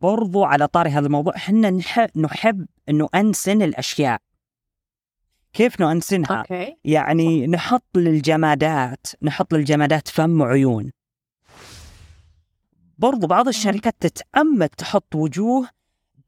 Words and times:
برضو 0.00 0.44
على 0.44 0.68
طاري 0.68 0.90
هذا 0.90 1.06
الموضوع. 1.06 1.36
إحنا 1.36 1.70
نحب 1.70 2.10
نحب 2.18 2.66
إنه 2.88 3.08
انسن 3.14 3.62
الأشياء. 3.62 4.20
كيف 5.52 5.80
نؤنسنها؟ 5.80 6.36
أوكي. 6.38 6.76
يعني 6.84 7.46
نحط 7.46 7.96
للجمادات 7.96 9.06
نحط 9.22 9.54
للجمادات 9.54 10.08
فم 10.08 10.40
وعيون. 10.40 10.90
برضو 12.98 13.26
بعض 13.26 13.48
الشركات 13.48 13.96
تتأمل 14.00 14.68
تحط 14.68 15.14
وجوه 15.14 15.68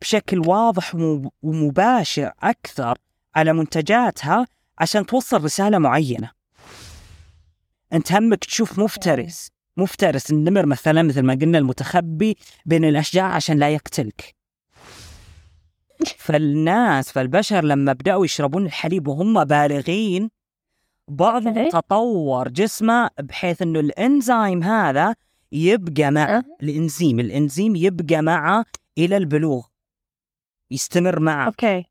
بشكل 0.01 0.39
واضح 0.39 0.95
وم- 0.95 1.31
ومباشر 1.43 2.33
أكثر 2.43 2.99
على 3.35 3.53
منتجاتها 3.53 4.47
عشان 4.79 5.07
توصل 5.07 5.45
رسالة 5.45 5.79
معينة. 5.79 6.31
أنت 7.93 8.13
همك 8.13 8.45
تشوف 8.45 8.79
مفترس. 8.79 9.51
مفترس 9.79 10.31
النمر 10.31 10.67
مثلا 10.67 11.03
مثل 11.03 11.23
ما 11.23 11.35
قلنا 11.35 11.59
المتخبي 11.59 12.37
بين 12.67 12.85
الأشجار 12.85 13.25
عشان 13.25 13.59
لا 13.59 13.71
يقتلك 13.71 14.35
فالناس 16.19 17.13
فالبشر 17.13 17.65
لما 17.65 17.93
بدأوا 17.93 18.25
يشربون 18.25 18.67
الحليب 18.67 19.09
وهم 19.09 19.45
بالغين 19.45 20.31
بعضهم 21.09 21.59
okay. 21.59 21.71
تطور 21.71 22.49
جسمه 22.49 23.11
بحيث 23.21 23.63
إنه 23.63 23.81
الإنزيم 23.81 24.63
هذا 24.63 25.15
يبقى 25.53 26.11
مع 26.11 26.37
أه. 26.37 26.43
الإنزيم 26.63 27.21
الإنزيم 27.21 27.77
يبقى 27.77 28.23
معه 28.23 28.65
إلى 28.99 29.17
البلوغ 29.17 29.67
يستمر 30.71 31.21
معه 31.21 31.47
okay 31.47 31.85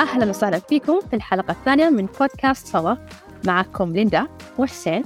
أهلا 0.00 0.30
وسهلا 0.30 0.58
فيكم 0.58 1.00
في 1.10 1.16
الحلقة 1.16 1.50
الثانية 1.50 1.90
من 1.90 2.06
بودكاست 2.06 2.66
سوا 2.66 2.94
معكم 3.46 3.92
ليندا 3.92 4.26
وحسين. 4.58 5.02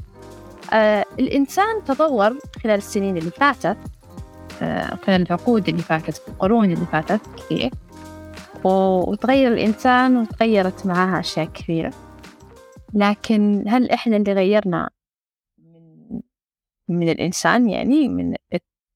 آه 0.72 1.04
الإنسان 1.18 1.84
تطور 1.84 2.38
خلال 2.62 2.76
السنين 2.78 3.16
اللي 3.16 3.30
فاتت 3.30 3.78
آه 4.62 4.94
خلال 4.94 5.22
العقود 5.22 5.68
اللي 5.68 5.82
فاتت 5.82 6.28
القرون 6.28 6.64
اللي 6.64 6.86
فاتت 6.86 7.20
كثير. 7.36 7.70
وتغير 8.64 9.52
الإنسان 9.52 10.16
وتغيرت 10.16 10.86
معها 10.86 11.20
أشياء 11.20 11.46
كثيره 11.46 11.92
لكن 12.94 13.64
هل 13.68 13.90
إحنا 13.90 14.16
اللي 14.16 14.32
غيرنا 14.32 14.90
من 15.58 16.20
من 16.88 17.08
الإنسان؟ 17.08 17.68
يعني 17.68 18.08
من 18.08 18.34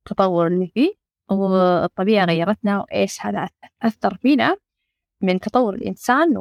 التطور 0.06 0.46
اللي 0.46 0.66
فيه؟ 0.74 0.92
والطبيعة 1.30 2.24
غيرتنا 2.24 2.80
وإيش 2.80 3.26
هذا 3.26 3.48
أثر 3.82 4.14
فينا 4.16 4.56
من 5.22 5.40
تطور 5.40 5.74
الإنسان. 5.74 6.36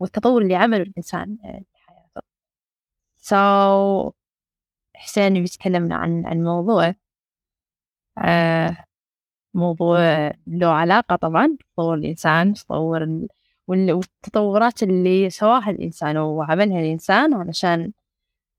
والتطور 0.00 0.42
اللي 0.42 0.54
عمله 0.54 0.82
الإنسان. 0.82 1.36
So 3.28 3.34
حسين 4.96 5.34
بيتكلمنا 5.42 5.96
عن 5.96 6.26
عن 6.26 6.42
موضوع 6.44 6.94
آه 8.18 8.76
موضوع 9.54 9.98
له 10.46 10.66
علاقة 10.68 11.16
طبعا 11.16 11.56
بتطور 11.60 11.94
الإنسان 11.94 12.54
تطور 12.54 13.02
ال... 13.04 13.28
وال- 13.68 13.92
والتطورات 13.92 14.82
اللي 14.82 15.30
سواها 15.30 15.70
الإنسان 15.70 16.16
وعملها 16.16 16.80
الإنسان 16.80 17.34
علشان 17.34 17.92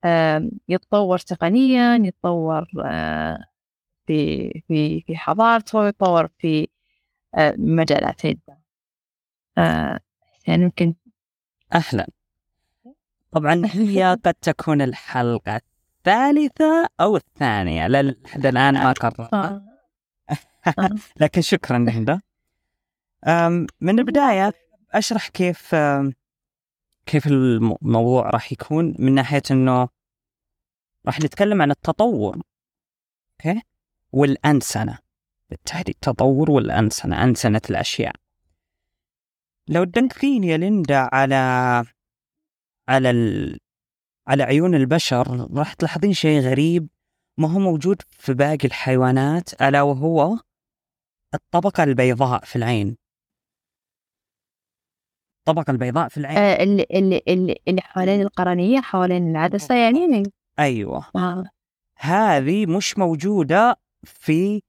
آم، 0.06 0.52
يتطور 0.70 1.18
تقنيا 1.20 1.96
يتطور 2.06 2.68
آه، 2.86 3.46
في 4.08 4.50
في 4.68 5.02
في 5.02 5.18
حضارته 5.18 5.88
يتطور 5.88 6.28
في 6.38 6.68
آه، 7.36 7.56
مجالات 7.58 8.26
عدة. 8.26 8.60
آه، 9.58 10.00
يعني 10.48 10.64
يمكن 10.64 10.96
أهلا. 11.74 12.08
طبعا 13.36 13.62
هي 13.66 14.04
قد 14.26 14.34
تكون 14.34 14.82
الحلقة 14.82 15.62
الثالثة 16.00 16.88
أو 17.00 17.16
الثانية 17.18 17.88
لا- 17.88 18.02
لحد 18.02 18.46
الآن 18.46 18.74
ما 18.74 18.92
قررت. 18.92 19.34
آه، 19.34 19.66
لكن 21.22 21.42
شكرا 21.42 21.78
لهندا. 21.78 22.22
من 23.82 24.00
البداية 24.00 24.54
أشرح 24.92 25.28
كيف 25.28 25.76
كيف 27.06 27.28
الموضوع 27.28 28.30
راح 28.30 28.52
يكون 28.52 28.96
من 29.00 29.14
ناحية 29.16 29.42
أنه 29.52 29.88
راح 31.06 31.20
نتكلم 31.20 31.62
عن 31.62 31.72
التطور 31.72 32.42
أوكي؟ 33.46 33.62
والأنسنة 34.12 34.98
بالتحديد 35.50 35.96
التطور 35.96 36.52
والأنسنة 36.52 37.24
أنسنة 37.24 37.62
الأشياء. 37.70 38.16
لو 39.68 39.84
تدققين 39.84 40.44
يا 40.44 40.58
ليندا 40.58 41.10
على 41.14 41.84
على 42.90 43.10
ال... 43.10 43.58
على 44.28 44.44
عيون 44.44 44.76
البشر 44.76 45.48
راح 45.58 45.74
تلاحظين 45.74 46.14
شيء 46.14 46.40
غريب. 46.40 46.88
ما 47.38 47.52
هو 47.52 47.60
موجود 47.60 48.02
في 48.10 48.34
باقي 48.34 48.66
الحيوانات 48.68 49.62
ألا 49.62 49.82
وهو 49.82 50.38
الطبقة 51.34 51.84
البيضاء 51.84 52.46
في 52.46 52.56
العين. 52.56 52.98
الطبقة 55.40 55.72
البيضاء 55.72 56.08
في 56.10 56.18
العين. 56.18 56.38
آه، 56.38 56.64
اللي 56.64 56.86
اللي 57.28 57.56
اللي 57.68 57.82
حوالين 57.82 58.22
القرنية 58.22 58.82
حوالين 58.82 59.32
العدسة 59.32 59.76
يعني. 59.76 60.24
أيوة. 60.60 61.06
آه، 61.16 61.44
هذه 62.00 62.66
مش 62.66 62.98
موجودة 62.98 63.76
في 64.04 64.62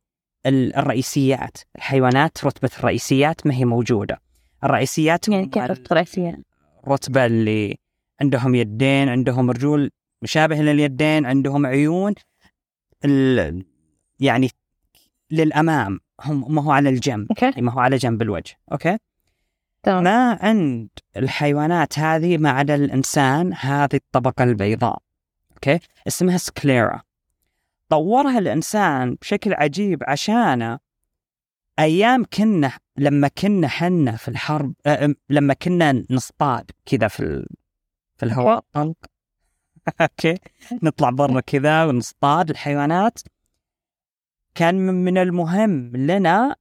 ال- 0.47 0.77
الرئيسيات. 0.77 1.57
الحيوانات 1.77 2.45
رتبة 2.45 2.71
الرئيسيات 2.79 3.47
ما 3.47 3.55
هي 3.55 3.65
موجودة. 3.65 4.21
الرئيسيات 4.65 5.29
يعني 5.29 5.47
كيف 5.47 5.63
الرئيسية 5.93 6.43
الرتبة 6.87 7.27
اللي 7.27 7.77
عندهم 8.21 8.55
يدين 8.55 9.09
عندهم 9.09 9.51
رجول 9.51 9.91
مشابه 10.23 10.57
لليدين 10.57 11.27
عندهم 11.27 11.67
عيون. 11.67 12.15
ال... 13.05 13.65
يعني 14.21 14.51
للأمام 15.31 16.01
هم 16.25 16.55
ما 16.55 16.63
هو 16.63 16.71
على 16.71 16.89
الجنب. 16.89 17.27
okay. 17.31 17.61
ما 17.61 17.73
هو 17.73 17.79
على 17.81 17.97
جنب 17.97 18.23
الوجه. 18.23 18.55
okay؟ 18.73 18.99
تمام. 19.83 20.05
ما 20.05 20.39
عند 20.41 20.89
الحيوانات 21.17 21.99
هذه 21.99 22.39
ما 22.39 22.51
عدا 22.51 22.75
الإنسان 22.75 23.55
هذه 23.55 23.95
الطبقة 23.95 24.45
البيضاء. 24.45 24.99
okay؟ 25.53 25.79
اسمها 26.07 26.37
sclera. 26.37 27.03
طورها 27.89 28.39
الإنسان 28.39 29.15
بشكل 29.15 29.55
عجيب 29.55 30.03
عشانه 30.07 30.79
أيام 31.79 32.25
كنا 32.25 32.73
لما 32.99 33.29
كنا 33.29 33.69
حنا 33.69 34.17
في 34.17 34.29
الحرب 34.29 34.75
لما 35.31 35.55
كنا 35.55 36.05
نصطاد 36.11 36.71
كذا 36.87 37.09
في. 37.09 37.47
في 38.17 38.23
الهواء 38.23 38.59
الطلق 38.59 38.97
okay. 40.01 40.39
نطلع 40.83 41.11
برا 41.11 41.41
كذا 41.41 41.85
ونصطاد 41.85 42.51
الحيوانات. 42.51 43.19
كان 44.55 44.75
من 44.75 45.19
المهم 45.19 45.97
لنا 45.97 46.57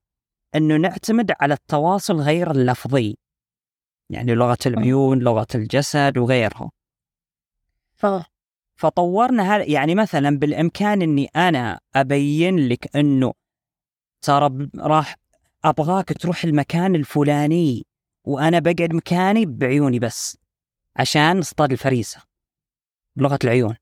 إنه 0.54 0.76
نعتمد 0.76 1.32
على 1.40 1.54
التواصل 1.54 2.16
غير 2.16 2.50
اللفظي. 2.50 3.16
يعني 4.10 4.34
لغة 4.34 4.58
العيون 4.66 5.18
لغة 5.18 5.46
الجسد 5.54 6.18
وغيرها. 6.18 6.70
فطورنا 8.76 9.56
هذا 9.56 9.64
يعني 9.64 9.94
مثلا 9.94 10.38
بالإمكان 10.38 11.02
إني 11.02 11.26
أنا 11.36 11.80
أبين 11.94 12.68
لك 12.68 12.96
إنه 12.96 13.32
ترى 14.22 14.68
راح 14.78 15.16
أبغاك 15.64 16.12
تروح 16.12 16.44
المكان 16.44 16.94
الفلاني 16.94 17.86
وأنا 18.24 18.58
بقعد 18.58 18.92
مكاني 18.92 19.46
بعيوني 19.46 19.98
بس. 19.98 20.38
عشان 20.96 21.38
نصطاد 21.38 21.72
الفريسة 21.72 22.22
بلغة 23.16 23.38
العيون. 23.44 23.76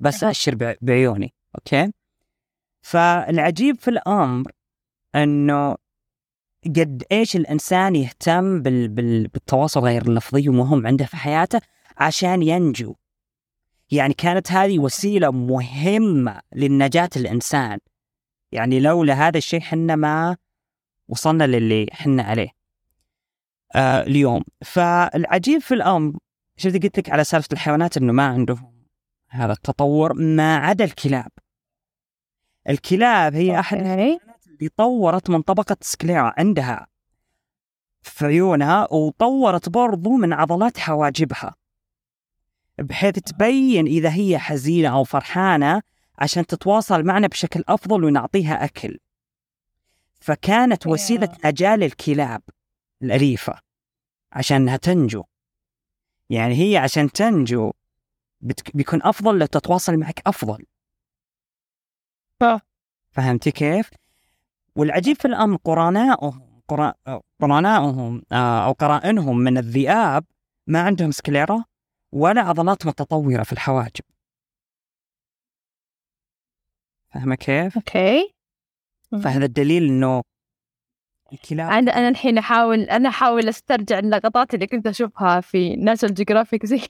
بس. 0.00 0.24
اشر 0.24 0.52
بع- 0.54 0.78
بعيوني 0.82 1.34
أوكي؟ 1.54 1.92
فالعجيب 2.82 3.76
في 3.76 3.88
الأمر 3.88 4.52
إنه 5.14 5.76
قد 6.66 7.04
إيش 7.12 7.36
الإنسان 7.36 7.96
يهتم 7.96 8.62
بال... 8.62 8.88
بال... 8.88 9.28
بالتواصل 9.28 9.80
غير 9.80 10.02
اللفظي 10.02 10.48
ومهم 10.48 10.86
عنده 10.86 11.04
في 11.04 11.16
حياته 11.16 11.60
عشان 11.96 12.42
ينجو. 12.42 12.94
يعني 13.90 14.14
كانت 14.14 14.52
هذه 14.52 14.78
وسيلة 14.78 15.30
مهمة 15.30 16.40
للنجاة 16.54 17.10
الإنسان. 17.16 17.78
يعني 18.52 18.80
لولا 18.80 19.14
هذا 19.28 19.38
الشيء 19.38 19.60
حنا 19.60 19.96
ما 19.96 20.36
وصلنا 21.08 21.44
للي 21.44 21.86
حنا 21.92 22.22
عليه. 22.22 22.59
آه 23.74 24.02
اليوم. 24.02 24.42
فالعجيب 24.64 25.60
في 25.60 25.74
الأمر 25.74 26.18
شفت 26.56 26.82
قلت 26.82 26.98
لك 26.98 27.10
على 27.10 27.24
سالفة 27.24 27.48
الحيوانات 27.52 27.96
إنه 27.96 28.12
ما 28.12 28.26
عندهم 28.26 28.80
هذا 29.28 29.52
التطور 29.52 30.12
ما 30.12 30.56
عدا 30.56 30.84
الكلاب. 30.84 31.30
الكلاب 32.68 33.34
هي 33.34 33.58
أحد 33.58 33.78
اللي 33.78 34.68
طورت 34.76 35.30
من 35.30 35.42
طبقة 35.42 35.76
سكليرا 35.80 36.34
عندها 36.38 36.86
في 38.02 38.26
عيونها 38.26 38.92
وطورت 38.92 39.68
برضو 39.68 40.10
من 40.10 40.32
عضلات 40.32 40.78
حواجبها 40.78 41.54
بحيث 42.78 43.14
تبين 43.14 43.86
إذا 43.86 44.14
هي 44.14 44.38
حزينة 44.38 44.88
أو 44.88 45.04
فرحانة 45.04 45.82
عشان 46.18 46.46
تتواصل 46.46 47.02
معنا 47.04 47.26
بشكل 47.26 47.64
أفضل 47.68 48.04
ونعطيها 48.04 48.64
أكل. 48.64 48.98
فكانت 50.20 50.86
وسيلة 50.86 51.36
نجاة 51.44 51.76
للكلاب 51.76 52.42
الأليفة 53.02 53.60
عشان 54.32 54.56
أنها 54.56 54.76
تنجو 54.76 55.24
يعني 56.30 56.54
هي 56.54 56.76
عشان 56.76 57.12
تنجو 57.12 57.72
بت... 58.40 58.76
بيكون 58.76 59.02
أفضل 59.02 59.38
لو 59.38 59.46
تتواصل 59.46 59.96
معك 59.96 60.22
أفضل. 60.26 60.66
فهمتي 63.10 63.50
كيف؟ 63.50 63.90
والعجيب 64.76 65.16
في 65.16 65.24
الأمر 65.24 65.56
قرناؤهم 65.56 66.60
قرا- 66.68 67.20
قرناؤهم 67.40 68.22
آه، 68.32 68.66
أو 68.66 68.72
قرائنهم 68.72 69.38
من 69.38 69.58
الذئاب 69.58 70.24
ما 70.66 70.80
عندهم 70.82 71.10
سكليرا 71.10 71.64
ولا 72.12 72.40
عضلات 72.40 72.86
متطورة 72.86 73.42
في 73.42 73.52
الحواجب 73.52 74.04
فاهمة 77.14 77.34
كيف؟ 77.34 77.76
أوكي 77.76 78.34
فهذا 79.22 79.44
الدليل 79.44 79.82
إنه 79.84 80.22
الكلاب 81.32 81.70
أنا 81.70 81.96
أنا 81.96 82.08
الحين 82.08 82.38
احاول 82.38 82.80
أنا 82.80 83.08
أحاول 83.08 83.48
أسترجع 83.48 83.98
اللقطات 83.98 84.54
اللي 84.54 84.66
كنت 84.66 84.86
أشوفها 84.86 85.40
في 85.40 85.76
National 85.76 86.14
Geographic 86.14 86.66
زي 86.66 86.80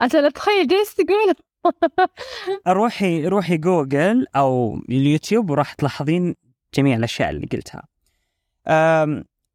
عشان 0.00 0.24
اتخيل 0.24 0.66
جالس 0.66 0.94
تقول 0.94 1.34
روحي 2.76 3.26
روحي 3.26 3.56
جوجل 3.56 4.26
أو 4.36 4.76
اليوتيوب 4.88 5.50
وراح 5.50 5.72
تلاحظين 5.72 6.34
جميع 6.74 6.96
الأشياء 6.96 7.30
اللي 7.30 7.46
قلتها. 7.46 7.82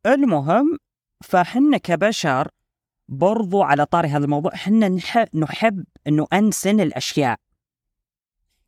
المهم 0.05 0.77
فحنا 1.23 1.77
كبشر 1.77 2.47
برضو 3.09 3.61
على 3.63 3.85
طاري 3.85 4.07
هذا 4.07 4.25
الموضوع 4.25 4.51
حنا 4.55 4.89
نح- 4.99 5.35
نحب 5.35 5.83
إنه 6.07 6.27
انسن 6.33 6.79
الأشياء. 6.79 7.37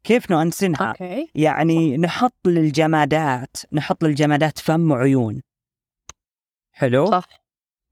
كيف 0.03 0.31
نؤنسنها؟ 0.31 0.87
okay 0.89 1.31
يعني 1.35 1.97
نحط 1.97 2.47
للجمادات 2.47 3.57
نحط 3.73 4.03
للجمادات 4.03 4.59
فم 4.59 4.91
وعيون. 4.91 5.41
حلو؟ 6.71 7.05
صح 7.11 7.27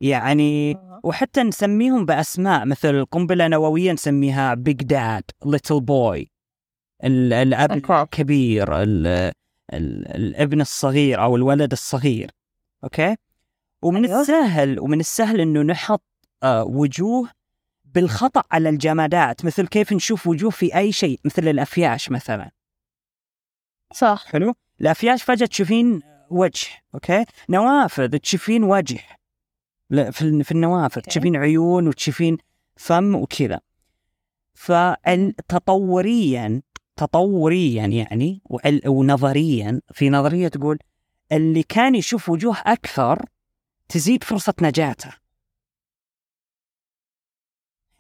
يعني 0.01 0.77
وحتى 1.04 1.44
نسميهم 1.44 2.06
بأسماء 2.06 2.65
مثل 2.65 2.95
القنبله 2.95 3.45
النوويه 3.45 3.92
نسميها 3.92 4.54
Big 4.53 4.83
Dad 4.83 5.23
Little 5.45 5.81
Boy 5.81 6.31
okay. 7.03 8.01
الكبير 8.04 8.81
ال 8.81 9.07
ال 9.74 10.07
الابن 10.15 10.62
الصغير 10.62 11.24
أو 11.24 11.36
الولد 11.36 11.71
الصغير 11.71 12.31
okay 12.83 13.15
ومن 13.81 14.06
أيوه. 14.06 14.21
السهل 14.21 14.80
ومن 14.80 15.00
السهل 15.00 15.42
إنه 15.42 15.62
نحط 15.62 16.04
آه 16.44 16.63
وجوه 16.63 17.30
بالخطأ 18.01 18.44
على 18.51 18.69
الجمادات 18.69 19.45
مثل 19.45 19.67
كيف 19.67 19.94
نشوف 19.94 20.27
وجوه 20.27 20.49
في 20.49 20.75
أي 20.77 20.91
شيء 20.91 21.19
مثل 21.25 21.47
الأفياش 21.47 22.11
مثلا. 22.11 22.51
صح. 23.94 24.25
حلو؟ 24.27 24.53
الأفياش 24.81 25.23
فجأة 25.23 25.45
تشوفين 25.45 26.01
وجه 26.29 26.67
أوكي؟ 26.94 27.25
نوافذ 27.49 28.17
تشوفين 28.17 28.63
وجه. 28.63 28.99
في 29.89 30.21
ال- 30.21 30.44
في 30.44 30.51
النوافذ. 30.51 30.95
أوكي. 30.97 31.09
تشوفين 31.09 31.35
عيون 31.35 31.88
وتشوفين 31.88 32.38
فم 32.75 33.15
وكذا. 33.15 33.59
فتطوريا 34.53 36.61
تطوريا 36.95 37.85
يعني 37.85 38.41
ونظريا 38.85 39.81
في 39.94 40.09
نظرية 40.09 40.47
تقول 40.47 40.79
اللي 41.31 41.63
كان 41.63 41.95
يشوف 41.95 42.29
وجوه 42.29 42.57
أكثر 42.65 43.25
تزيد 43.89 44.23
فرصة 44.23 44.53
نجاته. 44.61 45.13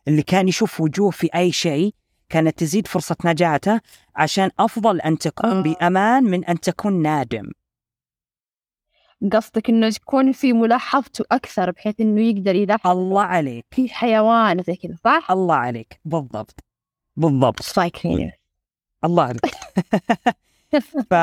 اللي 0.07 0.23
كان 0.23 0.47
يشوف 0.47 0.81
وجوه 0.81 1.11
في 1.11 1.29
أي 1.35 1.51
شيء 1.51 1.93
كانت 2.29 2.59
تزيد 2.59 2.87
فرصة 2.87 3.15
نجاته 3.25 3.81
عشان 4.15 4.49
أفضل 4.59 5.01
أن 5.01 5.17
تكون 5.17 5.49
آه. 5.49 5.61
بأمان 5.61 6.23
من 6.23 6.45
أن 6.45 6.59
تكون 6.59 7.01
نادم. 7.01 7.51
قصدك 9.31 9.69
إنه 9.69 9.87
يكون 9.87 10.31
في 10.31 10.53
ملاحظته 10.53 11.25
أكثر 11.31 11.71
بحيث 11.71 12.01
إنه 12.01 12.21
يقدر 12.21 12.55
يلاحظ 12.55 12.87
الله 12.89 13.21
عليك. 13.21 13.65
في 13.71 13.89
حيوان 13.89 14.63
زي 14.63 14.75
كذا 14.75 14.95
صح؟ 15.03 15.31
الله 15.31 15.55
عليك. 15.55 15.99
بالضبط. 16.05 16.63
بالضبط. 17.15 17.61
سايكلين 17.61 18.31
الله 19.03 19.23
عليك. 19.23 19.45
ف 21.09 21.13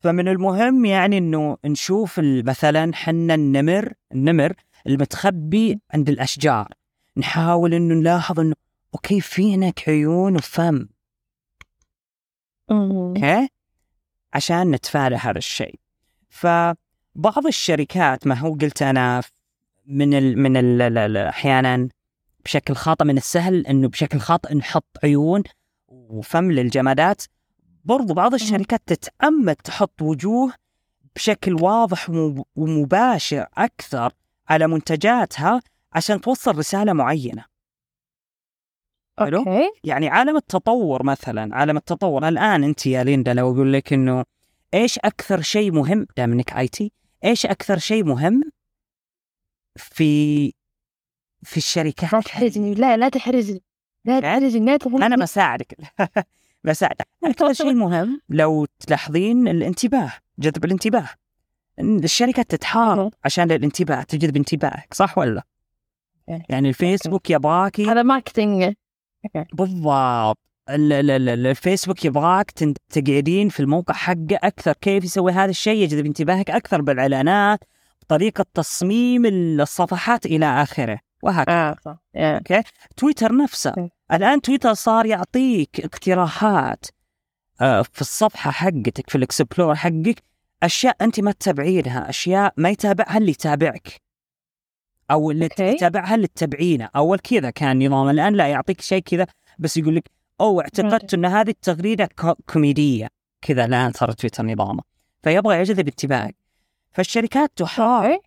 فمن 0.00 0.28
المهم 0.28 0.84
يعني 0.84 1.18
إنه 1.18 1.56
نشوف 1.64 2.20
مثلا 2.24 2.94
حنا 2.94 3.34
النمر 3.34 3.92
النمر 4.12 4.52
المتخبي 4.86 5.80
عند 5.94 6.08
الأشجار. 6.08 6.68
نحاول 7.16 7.74
إنه 7.74 7.94
نلاحظ 7.94 8.40
إنه 8.40 8.54
أوكي 8.94 9.20
في 9.20 9.54
هناك 9.54 9.88
عيون 9.88 10.36
وفم. 10.36 10.86
أوكي؟ 12.70 13.48
عشان 14.34 14.70
نتفادى 14.70 15.14
هذا 15.14 15.38
الشيء. 15.38 15.78
فبعض 16.28 17.46
الشركات 17.46 18.26
ما 18.26 18.34
هو 18.34 18.54
قلت 18.54 18.82
أنا 18.82 19.22
من 19.86 20.14
ال 20.14 20.38
من 20.38 20.56
ال 20.56 21.16
أحيانا 21.16 21.88
بشكل 22.44 22.74
خاطئ 22.74 23.04
من 23.04 23.16
السهل 23.16 23.66
إنه 23.66 23.88
بشكل 23.88 24.18
خاطئ 24.18 24.54
نحط 24.54 24.98
عيون 25.04 25.42
وفم 25.88 26.52
للجمادات. 26.52 27.22
برضو 27.84 28.14
بعض 28.14 28.34
الشركات 28.34 28.82
تتأمل 28.86 29.54
تحط 29.54 30.02
وجوه 30.02 30.52
بشكل 31.16 31.54
واضح 31.54 32.10
وم- 32.10 32.44
ومباشر 32.56 33.46
أكثر 33.56 34.12
على 34.48 34.66
منتجاتها 34.66 35.62
عشان 35.94 36.20
توصل 36.20 36.58
رسالة 36.58 36.92
معينة. 36.92 37.44
حلو؟ 39.18 39.38
أوكي. 39.38 39.70
يعني 39.84 40.08
عالم 40.08 40.36
التطور 40.36 41.02
مثلا 41.02 41.56
عالم 41.56 41.76
التطور. 41.76 42.28
الآن 42.28 42.64
أنت 42.64 42.86
يا 42.86 43.04
ليندا 43.04 43.34
لو 43.34 43.52
أقول 43.52 43.72
لك 43.72 43.92
أنه 43.92 44.24
إيش 44.74 44.98
أكثر 44.98 45.40
شيء 45.40 45.72
مهم 45.72 46.06
دام 46.16 46.32
إنك 46.32 46.52
IT 46.52 46.92
إيش 47.24 47.46
أكثر 47.46 47.78
شيء 47.78 48.04
مهم 48.04 48.42
في 49.76 50.52
في 51.42 51.56
الشركات؟ 51.56 52.12
لا 52.12 52.20
تحرجني. 52.20 52.74
لا 52.74 52.96
لا 52.96 53.08
تحرجني. 53.08 53.62
لا 54.04 54.20
تحرجني 54.20 54.66
لا 54.66 54.76
تحرجني 54.76 55.06
أنا 55.06 55.16
بساعدك. 55.16 55.76
بساعدك. 56.64 57.08
أكثر 57.24 57.52
شيء 57.52 57.74
مهم 57.74 58.20
لو 58.28 58.66
تلاحظين 58.86 59.48
الانتباه 59.48 60.12
جذب 60.38 60.64
الانتباه. 60.64 61.08
إن 61.78 62.04
الشركات 62.04 62.50
تتحارب 62.50 63.14
عشان 63.24 63.50
الانتباه 63.50 64.02
تجذب 64.02 64.36
انتباهك 64.36 64.94
صح 64.94 65.18
ولا 65.18 65.36
أوكي. 65.36 65.51
يعني. 66.48 66.68
الفيسبوك 66.68 67.30
يبغاكي 67.30 67.86
هذا 67.86 68.02
marketing 68.02 68.74
بالضبط. 69.52 70.38
ال- 70.70 70.92
ال- 70.92 71.10
ال- 71.10 71.46
الفيسبوك 71.46 72.04
يبغاك 72.04 72.50
تقعدين 72.90 73.48
في 73.48 73.60
الموقع 73.60 73.94
حقه 73.94 74.38
أكثر 74.42 74.72
كيف 74.72 75.04
يسوي 75.04 75.32
هذا 75.32 75.50
الشيء؟ 75.50 75.82
يجذب 75.82 76.06
انتباهك 76.06 76.50
أكثر 76.50 76.80
بالإعلانات 76.82 77.64
طريقه 78.08 78.44
تصميم 78.54 79.26
الصفحات 79.26 80.26
إلى 80.26 80.46
آخره. 80.46 80.98
وهكذا. 81.22 81.54
آه 81.54 81.76
صح. 81.84 81.96
Yeah. 82.16 82.62
تويتر 82.96 83.36
نفسه. 83.36 83.90
الآن 84.12 84.40
تويتر 84.40 84.74
صار 84.74 85.06
يعطيك 85.06 85.80
اقتراحات 85.80 86.86
آه، 87.60 87.82
في 87.82 88.00
الصفحة 88.00 88.50
حقتك 88.50 89.10
في 89.10 89.18
ال 89.18 89.25
explore 89.25 89.74
حقك 89.74 90.22
أشياء 90.62 90.96
أنت 91.00 91.20
ما 91.20 91.32
تتابعينها 91.32 92.10
أشياء 92.10 92.52
ما 92.56 92.70
يتابعها 92.70 93.18
اللي 93.18 93.30
يتابعك. 93.30 94.00
أو 95.12 95.30
اللي 95.30 95.44
أوكي. 95.44 95.62
يتابعها 95.68 96.14
اللي 96.14 96.26
تتابعينه 96.26 96.88
أول 96.96 97.18
كذا 97.18 97.50
كان 97.50 97.86
نظام 97.86 98.08
الآن 98.08 98.34
لا 98.34 98.46
يعطيك 98.48 98.80
شيء 98.80 99.02
كذا 99.02 99.26
بس 99.58 99.76
يقول 99.76 99.96
لك 99.96 100.10
أو 100.40 100.60
اعتقدت 100.60 101.14
إن 101.14 101.24
هذه 101.24 101.50
التغريدة 101.50 102.08
كو- 102.18 102.34
كوميدية. 102.52 103.08
كذا 103.42 103.64
الآن 103.64 103.92
صار 103.92 104.12
تويتر 104.12 104.46
نظامه 104.46 104.82
فيبغى 105.22 105.60
يجذب 105.60 105.88
انتباهك. 105.88 106.36
فالشركات 106.92 107.52
تحاول 107.56 108.18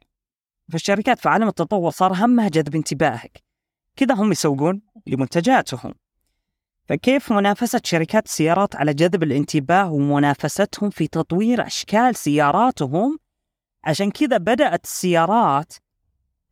فالشركات 0.72 1.20
في 1.20 1.30
عالم 1.30 1.48
التطور 1.48 1.92
صار 1.92 2.13
همها 2.13 2.48
جذب 2.50 2.75
انتباهك. 2.75 3.44
كذا 3.96 4.15
هم 4.15 4.32
يسوقون 4.32 4.82
لمنتجاتهم. 5.08 5.94
فكيف 6.89 7.32
منافسة 7.34 7.82
شركات 7.84 8.25
السيارات 8.25 8.75
على 8.75 8.94
جذب 8.94 9.24
الانتباه 9.24 9.92
ومنافستهم 9.92 10.89
في 10.89 11.08
تطوير 11.08 11.68
أشكال 11.68 12.15
سياراتهم؟ 12.15 13.18
عشان 13.84 14.12
كذا 14.12 14.38
بدأت 14.38 14.84
السيارات 14.84 15.74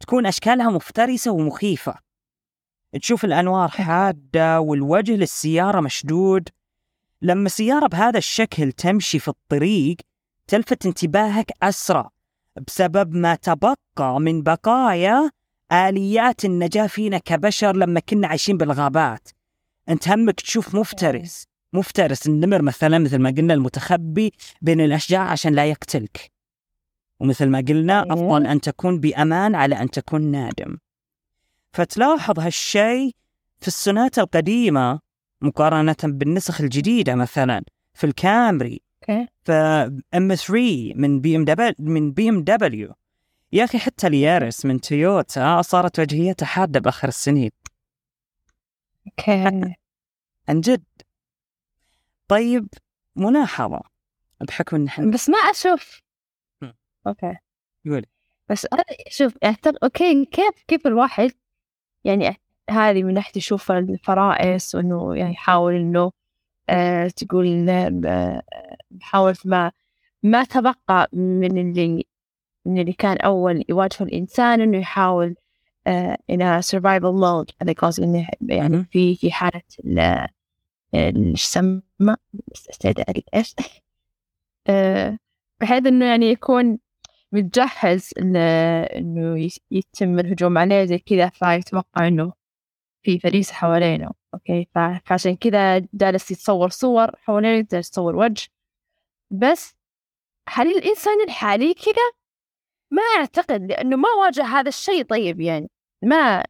تكون 0.04 0.26
أشكالها 0.26 0.70
مفترسة 0.70 1.32
ومخيفة. 1.32 1.96
تشوف 3.02 3.26
الأنوار 3.26 3.68
حادة 3.70 4.60
والوجه 4.60 5.12
للسيارة 5.12 5.82
مشدود. 5.82 6.50
لما 7.22 7.50
سيارة 7.50 7.88
بهذا 7.88 8.18
الشكل 8.18 8.72
تمشي 8.72 9.20
في 9.20 9.28
الطريق 9.28 9.98
تلفت 10.48 10.86
انتباهك 10.86 11.52
أسرع 11.64 12.10
بسبب 12.68 13.16
ما 13.16 13.36
تبقى 13.36 14.20
من 14.20 14.42
بقايا 14.42 15.30
آليات 15.72 16.46
النجاة 16.46 16.88
فينا 16.88 17.18
كبشر 17.18 17.76
لما 17.76 18.00
كنا 18.00 18.28
عايشين 18.28 18.58
بالغابات. 18.58 19.30
أنت 19.90 20.08
همك 20.08 20.42
تشوف 20.42 20.76
مفترس 20.76 21.48
مفترس 21.74 22.28
النمر 22.28 22.62
مثلا 22.62 23.00
مثل 23.00 23.18
ما 23.18 23.30
قلنا 23.38 23.54
المتخبي 23.54 24.32
بين 24.62 24.82
الأشجار 24.82 25.22
عشان 25.22 25.54
لا 25.54 25.66
يقتلك. 25.66 26.33
ومثل 27.20 27.50
ما 27.50 27.64
قلنا 27.68 28.04
أيوة. 28.04 28.14
أفضل 28.14 28.48
أن 28.48 28.62
تكون 28.62 29.00
بأمان 29.00 29.56
على 29.56 29.82
أن 29.82 29.90
تكون 29.90 30.22
نادم. 30.22 30.78
فتلاحظ 31.74 32.40
هالشيء 32.40 33.16
في 33.60 33.68
السنوات 33.68 34.20
القديمة 34.20 35.00
مقارنة 35.42 35.96
بالنسخ 36.04 36.62
الجديدة 36.62 37.16
مثلا 37.16 37.64
في 37.94 38.04
الكامري. 38.04 38.82
ف 39.44 39.52
M3 39.52 40.94
من 40.96 41.22
بي 41.22 41.36
إم 41.36 41.46
دبل 41.46 41.76
من 41.80 42.12
بي 42.12 42.30
إم 42.30 42.44
دبليو. 42.44 42.94
يا 43.52 43.64
أخي 43.64 43.78
حتى 43.80 44.08
اليارس 44.08 44.66
من 44.66 44.82
تويوتا 44.82 45.62
صارت 45.62 46.00
وجهيتها 46.00 46.46
حادة 46.46 46.80
بآخر 46.80 47.08
السنين. 47.08 47.52
أوكي. 49.08 49.76
عن 50.50 50.62
جد. 50.62 50.84
طيب 52.28 52.68
ملاحظة. 53.16 53.82
بحكم 54.42 54.88
إن 55.00 55.12
بس 55.12 55.30
ما 55.30 55.38
أشوف. 55.38 56.03
أوكي 57.08 57.38
قولي. 57.86 58.06
بس 58.50 58.66
أنا 58.74 58.84
شوف 59.10 59.38
اعتقد 59.44 59.76
أوكي 59.84 60.26
كيف 60.26 60.64
كيف 60.68 60.88
الواحد 60.88 61.32
يعني 62.04 62.36
هذه 62.70 63.04
من 63.04 63.14
ناحية 63.14 63.32
يشوف 63.36 63.72
الفرائس 63.72 64.76
وإنه 64.76 65.16
يعني 65.16 65.32
يحاول 65.32 65.76
إنه 65.76 66.12
آه 66.70 67.08
تقول 67.08 67.70
آه 67.70 68.44
بحاول 68.92 69.34
ما 69.46 69.72
ما 70.24 70.44
تبقى 70.44 71.10
من 71.14 71.58
اللي 71.58 72.06
من 72.66 72.80
اللي 72.80 72.94
كان 72.94 73.18
أول 73.18 73.66
يواجهه 73.70 74.04
الإنسان 74.04 74.62
إنه 74.62 74.78
يحاول 74.78 75.36
آه 75.88 76.18
in 76.32 76.36
a 76.36 76.62
survival 76.76 77.14
mode 77.22 77.54
هذا 77.62 77.74
قصدي 77.78 78.06
إنه 78.06 78.28
يعني. 78.42 78.84
في 78.92 79.16
في 79.16 79.32
حالة 79.32 79.62
ال- 79.86 80.28
إيش 80.96 81.44
يسمى 81.44 82.16
استعداد 82.70 83.24
إيش 83.36 83.56
آه، 84.68 85.18
بحيث 85.62 85.86
إنه 85.88 86.06
يعني 86.06 86.26
يكون 86.26 86.80
متجهز 87.34 88.10
إن- 88.20 88.36
إنه 88.96 89.40
يس- 89.40 89.60
يتم 89.72 90.20
الهجوم 90.20 90.58
عليه 90.58 90.86
زي 90.86 90.98
كذا 91.00 91.30
فيتوقع 91.30 92.08
إنه 92.08 92.34
في 93.06 93.20
فريسة 93.20 93.54
حوالينه 93.54 94.12
أوكي؟ 94.34 94.68
ف- 94.76 94.80
فعشان 95.06 95.36
كذا 95.36 95.80
جالس 95.94 96.32
يتصور 96.32 96.70
صور 96.70 97.16
حوالينه 97.16 97.68
جالس 97.72 97.88
يتصور 97.88 98.16
وجه. 98.16 98.48
بس 99.32 99.76
هل 100.50 100.68
الإنسان 100.78 101.22
الحالي 101.24 101.74
كذا؟ 101.74 102.12
ما 102.92 103.02
أعتقد 103.20 103.62
لأنه 103.72 103.96
ما 103.98 104.10
واجه 104.26 104.44
هذا 104.46 104.70
الشيء 104.70 105.04
طيب 105.04 105.42
يعني. 105.42 105.70
ما 106.04 106.44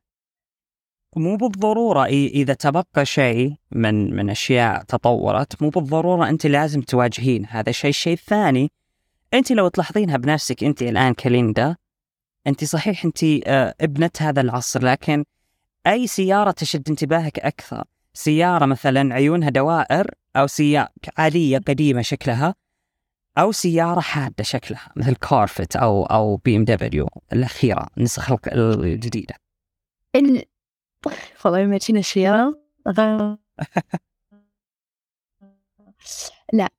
مو 1.15 1.35
بالضرورة 1.37 2.05
إذا 2.05 2.53
تبقى 2.53 3.05
شيء 3.05 3.55
من 3.71 4.15
من 4.15 4.29
أشياء 4.29 4.83
تطورت 4.83 5.61
مو 5.61 5.69
بالضرورة 5.69 6.29
أنت 6.29 6.45
لازم 6.47 6.81
تواجهين 6.81 7.45
هذا 7.45 7.69
الشيء. 7.69 7.89
الشيء 7.89 8.13
الثاني 8.13 8.69
أنت 9.33 9.51
لو 9.51 9.67
تلاحظينها 9.67 10.17
بنفسك 10.17 10.63
أنت 10.63 10.81
الآن 10.81 11.13
كليندا 11.13 11.75
أنت 12.47 12.63
صحيح 12.63 13.05
أنت 13.05 13.23
آه، 13.23 13.75
ابنة 13.81 14.09
هذا 14.19 14.41
العصر 14.41 14.83
لكن 14.83 15.25
أي 15.87 16.07
سيارة 16.07 16.51
تشد 16.51 16.89
انتباهك 16.89 17.39
أكثر؟ 17.39 17.83
سيارة 18.13 18.65
مثلا 18.65 19.13
عيونها 19.13 19.49
دوائر 19.49 20.11
أو 20.35 20.47
سيارة 20.47 20.89
عادية 21.17 21.57
قديمة 21.57 22.01
شكلها 22.01 22.55
أو 23.37 23.51
سيارة 23.51 23.99
حادة 23.99 24.43
شكلها 24.43 24.91
مثل 24.95 25.15
كورفيت 25.15 25.75
أو 25.75 26.05
أو 26.05 26.37
بي 26.37 26.55
إم 26.55 26.65
دبليو 26.65 27.07
الأخيرة 27.33 27.87
النسخ 27.97 28.47
الجديدة. 28.47 29.35
ال... 30.15 30.43
والله 31.45 31.65
ما 31.65 31.77
تجينا 31.77 31.99
السيارة 31.99 32.59
غ- 32.89 33.37
لا. 36.53 36.69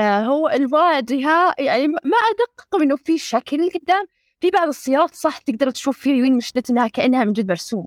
هو 0.00 0.48
الواجهة 0.48 1.54
يعني 1.58 1.88
ما 1.88 2.16
أدقق 2.30 2.82
إنه 2.82 2.96
في 2.96 3.18
شكل 3.18 3.70
قدام. 3.70 4.04
في 4.40 4.50
بعض 4.50 4.68
السيارات 4.68 5.14
صح 5.14 5.38
تقدر 5.38 5.70
تشوف 5.70 5.98
فيه 5.98 6.12
عيون 6.12 6.32
مشدت 6.36 6.70
إنها 6.70 6.88
كأنها 6.88 7.24
من 7.24 7.32
جد 7.32 7.48
مرسومة. 7.50 7.86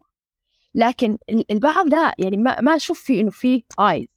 لكن 0.76 1.18
ال- 1.30 1.52
البعض 1.52 1.88
لا 1.88 2.14
يعني 2.18 2.38
ما 2.38 2.62
ما 2.62 2.76
أشوف 2.76 3.00
فيه 3.04 3.22
إنه 3.22 3.30
في 3.32 3.64
آيز 3.80 4.08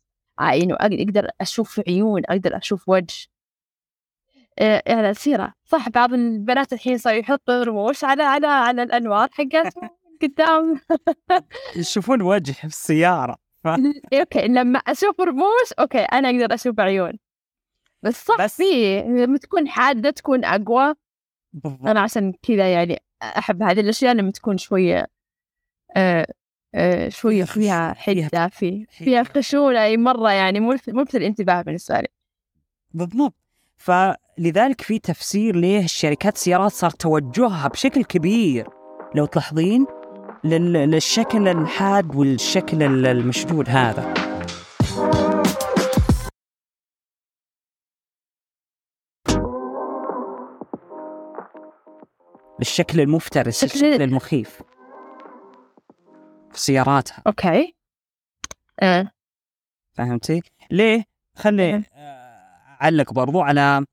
إنه 0.41 0.75
أق- 0.75 0.79
أقدر 0.83 1.31
أشوف 1.41 1.81
عيون 1.89 2.23
أقدر 2.29 2.57
أشوف 2.57 2.89
وجه. 2.89 3.27
آه 4.59 4.83
على 4.89 5.11
السيرة 5.11 5.55
صح 5.65 5.89
بعض 5.89 6.13
البنات 6.15 6.73
الحين 6.73 6.99
صاروا 6.99 7.19
يحطوا 7.19 7.65
رموش 7.65 8.05
على 8.05 8.23
على 8.23 8.47
على 8.47 8.83
الأنوار 8.83 9.29
حقتهم 9.33 9.91
قدام. 10.23 10.81
يشوفون 11.77 12.23
وجه 12.23 12.53
في 12.53 12.65
السيارة 12.65 13.37
أوكي 14.15 14.49
لما 14.49 14.79
أشوف 14.79 15.21
رموش 15.21 15.73
أوكي 15.79 15.99
أنا 15.99 16.31
أقدر 16.31 16.55
أشوف 16.55 16.81
عيون. 16.81 17.13
بس 18.03 18.25
صح 18.25 18.37
بس- 18.45 18.57
في 18.57 19.01
لما 19.03 19.39
تكون 19.39 19.69
حادة 19.69 20.11
تكون 20.11 20.45
أقوى. 20.45 20.95
بالضبط. 21.53 21.87
أنا 21.87 22.01
عشان 22.01 22.33
كذا 22.43 22.73
يعني 22.73 22.99
أحب 23.23 23.63
هذه 23.63 23.81
الأشياء 23.81 24.15
لما 24.15 24.31
تكون 24.31 24.59
شوية 24.59 25.07
آه 25.97 26.27
آه 26.75 27.09
شوية 27.09 27.45
فيها 27.45 27.95
حدة 27.95 28.49
في 28.49 28.87
فيها 28.91 29.23
خشونة 29.23 29.85
أي 29.85 29.97
مرة 29.97 30.31
يعني 30.33 30.61
ملفت 30.61 31.15
الانتباه 31.15 31.63
بالنسبة 31.63 32.01
لي. 32.01 32.09
بالضبط. 32.95 33.35
فلذلك 33.77 34.81
في 34.81 34.99
تفسير 34.99 35.57
ليه 35.57 35.85
الشركات 35.85 36.35
السيارات 36.35 36.73
صار 36.73 36.91
توجهها 36.91 37.69
بشكل 37.69 38.05
كبير 38.05 38.69
لو 39.15 39.27
تلاحظين 39.27 39.87
لل- 40.45 40.73
للشكل 40.91 41.49
الحاد 41.49 42.17
والشكل 42.17 42.83
ال- 42.83 43.07
المشدود 43.07 43.69
هذا. 43.69 44.15
للشكل 52.59 53.01
المفترس 53.01 53.65
شكل- 53.65 53.87
الشكل 53.87 54.03
المخيف 54.03 54.63
في 56.53 56.61
سياراتها 56.61 57.23
أوكي 57.27 57.75
آه. 58.81 59.11
فهمتي؟ 59.93 60.43
ليه؟ 60.71 61.05
خلي. 61.37 61.75
آه، 61.77 62.79
أعلق 62.83 63.13
برضو 63.13 63.41
على 63.41 63.85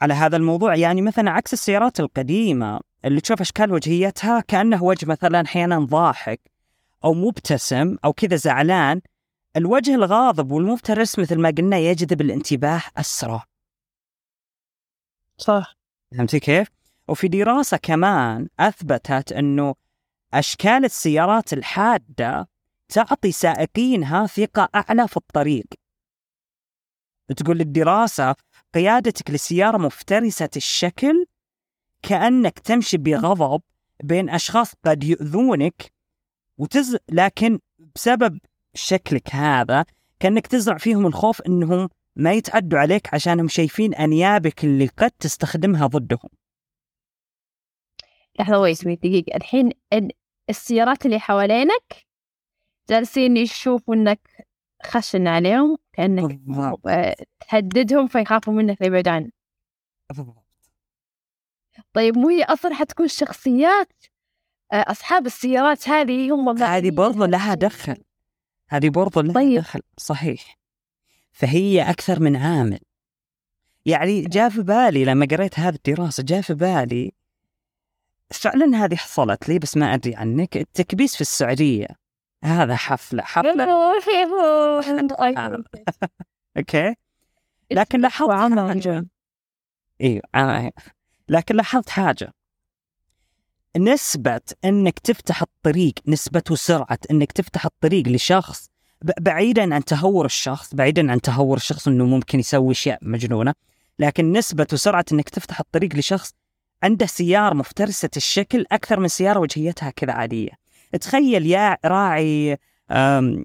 على 0.00 0.14
هذا 0.14 0.36
الموضوع 0.36 0.74
يعني 0.74 1.02
مثلا 1.02 1.30
عكس 1.30 1.52
السيارات 1.52 2.00
القديمة 2.00 2.80
اللي 3.04 3.20
تشوف 3.20 3.40
أشكال 3.40 3.72
وجهيتها 3.72 4.40
كأنه 4.40 4.84
وجه 4.84 5.06
مثلا 5.06 5.40
أحيانا 5.40 5.78
ضاحك 5.78 6.40
أو 7.04 7.14
مبتسم 7.14 7.96
أو 8.04 8.12
كذا 8.12 8.36
زعلان 8.36 9.00
الوجه 9.56 9.94
الغاضب 9.94 10.52
والمفترس 10.52 11.18
مثل 11.18 11.40
ما 11.40 11.50
قلنا 11.58 11.78
يجذب 11.78 12.20
الانتباه 12.20 12.82
أسرع 12.96 13.44
صح 15.38 15.76
فهمتي 16.12 16.40
كيف؟ 16.40 16.68
وفي 17.08 17.28
دراسة 17.28 17.76
كمان 17.76 18.48
أثبتت 18.60 19.32
أنه 19.32 19.74
أشكال 20.34 20.84
السيارات 20.84 21.52
الحادة 21.52 22.48
تعطي 22.88 23.32
سائقينها 23.32 24.26
ثقة 24.26 24.68
اعلى 24.74 25.08
في 25.08 25.16
الطريق. 25.16 25.66
تقول 27.36 27.60
الدراسة 27.60 28.34
قيادتك 28.74 29.30
لسيارة 29.30 29.76
مفترسة 29.78 30.50
الشكل 30.56 31.26
كأنك 32.02 32.58
تمشي 32.58 32.96
بغضب 32.96 33.62
بين 34.04 34.30
أشخاص 34.30 34.72
قد 34.84 35.04
يؤذونك 35.04 35.92
وتز 36.58 36.96
لكن 37.08 37.58
بسبب 37.94 38.38
شكلك 38.74 39.34
هذا 39.34 39.84
كأنك 40.20 40.46
تزرع 40.46 40.78
فيهم 40.78 41.06
الخوف 41.06 41.42
أنهم 41.42 41.88
ما 42.16 42.32
يتعدوا 42.32 42.78
عليك 42.78 43.14
عشانهم 43.14 43.48
شايفين 43.48 43.94
أنيابك 43.94 44.64
اللي 44.64 44.86
قد 44.86 45.10
تستخدمها 45.10 45.86
ضدهم. 45.86 46.37
لحظة 48.40 48.58
ويت 48.58 48.84
دقيقة. 48.84 49.36
الحين 49.36 49.70
ال- 49.92 50.12
السيارات 50.50 51.06
اللي 51.06 51.18
حوالينك 51.20 52.06
جالسين 52.90 53.36
يشوفوا 53.36 53.94
إنك 53.94 54.46
خشن 54.84 55.26
عليهم 55.26 55.76
بالضبط. 55.98 56.86
آه، 56.86 57.16
تهددهم 57.48 58.06
فيخافوا 58.06 58.52
منك 58.52 58.78
فيبعدوا 58.78 59.12
عنك. 59.12 59.32
طيب 61.92 62.18
مو 62.18 62.28
هي 62.28 62.42
أصلا 62.42 62.74
حتكون 62.74 63.08
شخصيات 63.08 63.92
آه، 64.72 64.84
أصحاب 64.88 65.26
السيارات 65.26 65.88
هذه 65.88 66.34
هم 66.34 66.62
هذه 66.62 66.90
برضو 66.90 67.24
لها 67.24 67.54
دخل. 67.54 67.96
هذه 68.68 68.88
برضو 68.88 69.20
لها 69.20 69.34
طيب. 69.34 69.58
دخل 69.58 69.80
صحيح. 69.96 70.58
فهي 71.32 71.90
أكثر 71.90 72.20
من 72.20 72.36
عامل. 72.36 72.78
يعني 73.86 74.22
جاء 74.22 74.48
في 74.48 74.62
بالي 74.62 75.04
لما 75.04 75.26
قريت 75.30 75.58
هذه 75.58 75.74
الدراسة 75.74 76.22
جاء 76.22 76.40
في 76.40 76.54
بالي 76.54 77.12
فعلا 78.30 78.84
هذه 78.84 78.96
حصلت 78.96 79.48
لي 79.48 79.58
بس 79.58 79.76
ما 79.76 79.94
أدري 79.94 80.16
عنك. 80.16 80.56
التكبيس 80.56 81.14
في 81.14 81.20
السعودية 81.20 81.86
هذا 82.44 82.76
حفلة 82.76 83.22
حفلة. 83.22 83.64
أوكي. 86.58 86.94
لكن 87.70 88.00
لاحظت 88.00 88.30
حاجة. 88.68 89.06
أيوه. 90.00 90.22
لكن 91.28 91.56
لاحظت 91.56 91.88
حاجة. 91.88 92.32
نسبة 93.76 94.40
إنك 94.64 94.98
تفتح 94.98 95.42
الطريق 95.42 95.94
نسبة 96.06 96.42
وسرعة 96.50 96.98
إنك 97.10 97.32
تفتح 97.32 97.64
الطريق 97.66 98.08
لشخص 98.08 98.70
بعيدا 99.20 99.74
عن 99.74 99.84
تهور 99.84 100.26
الشخص 100.26 100.74
بعيدا 100.74 101.12
عن 101.12 101.20
تهور 101.20 101.56
الشخص 101.56 101.88
إنه 101.88 102.06
ممكن 102.06 102.40
يسوي 102.40 102.72
أشياء 102.72 102.98
مجنونة 103.02 103.54
لكن 103.98 104.32
نسبة 104.32 104.66
وسرعة 104.72 105.04
إنك 105.12 105.28
تفتح 105.28 105.60
الطريق 105.60 105.94
لشخص 105.94 106.34
عنده 106.82 107.06
سيارة 107.06 107.54
مفترسة 107.54 108.10
الشكل 108.16 108.66
أكثر 108.72 109.00
من 109.00 109.08
سيارة 109.08 109.40
وجهيتها 109.40 109.90
كذا 109.90 110.12
عادية. 110.12 110.50
تخيل 111.00 111.46
يا 111.46 111.76
راعي 111.84 112.58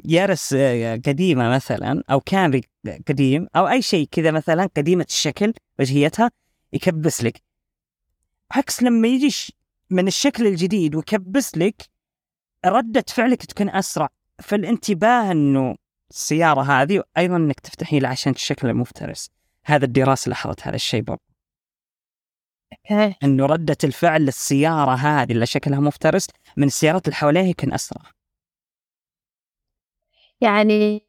يارس 0.05 0.53
آه، 0.57 0.95
قديمة 0.95 1.49
مثلا 1.49 2.03
أو 2.11 2.19
كامري 2.19 2.61
قديم 3.07 3.47
أو 3.55 3.67
أي 3.67 3.81
شيء 3.81 4.07
كذا 4.11 4.31
مثلا 4.31 4.69
قديمة 4.77 5.05
الشكل 5.09 5.53
وجهيتها 5.79 6.31
يكبس 6.73 7.23
لك. 7.23 7.41
عكس 8.51 8.83
لما 8.83 9.07
يجي 9.07 9.55
من 9.89 10.07
الشكل 10.07 10.47
الجديد 10.47 10.95
ويكبس 10.95 11.57
لك 11.57 11.89
ردة 12.65 13.05
فعلك 13.07 13.45
تكون 13.45 13.69
أسرع. 13.69 14.09
فالانتباه 14.39 15.31
أنه 15.31 15.75
السيارة 16.11 16.61
هذه 16.61 17.03
أيضا 17.17 17.35
أنك 17.35 17.59
تفتحين 17.59 18.05
عشان 18.05 18.31
الشكل 18.31 18.73
مفترس. 18.73 19.29
هذا 19.65 19.85
الدراسة 19.85 20.29
لاحظت 20.29 20.67
هذا 20.67 20.75
الشيء 20.75 21.01
برضه 21.01 21.32
إنه 23.23 23.45
ردة 23.45 23.77
الفعل 23.83 24.21
للسيارة 24.21 24.95
هذه 24.95 25.31
اللي 25.31 25.45
شكلها 25.45 25.79
مفترس 25.79 26.27
من 26.57 26.67
السيارات 26.67 27.05
اللي 27.05 27.15
حواليها 27.15 27.43
يكون 27.43 27.73
أسرع. 27.73 28.01
يعني 30.41 31.05